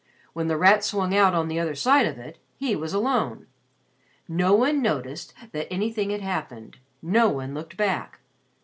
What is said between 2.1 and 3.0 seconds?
it, he was